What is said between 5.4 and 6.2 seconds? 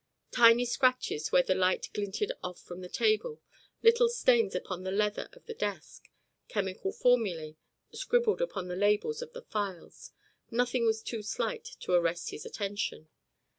the desk,